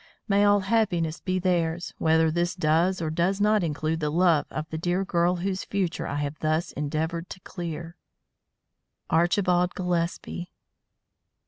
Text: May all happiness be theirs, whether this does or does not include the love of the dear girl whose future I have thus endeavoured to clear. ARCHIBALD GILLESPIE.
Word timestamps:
May 0.27 0.43
all 0.45 0.61
happiness 0.61 1.19
be 1.19 1.37
theirs, 1.37 1.93
whether 1.99 2.31
this 2.31 2.55
does 2.55 3.03
or 3.03 3.11
does 3.11 3.39
not 3.39 3.63
include 3.63 3.99
the 3.99 4.09
love 4.09 4.47
of 4.49 4.67
the 4.71 4.77
dear 4.79 5.05
girl 5.05 5.35
whose 5.35 5.63
future 5.63 6.07
I 6.07 6.15
have 6.15 6.39
thus 6.39 6.71
endeavoured 6.71 7.29
to 7.29 7.39
clear. 7.41 7.97
ARCHIBALD 9.11 9.75
GILLESPIE. 9.75 10.49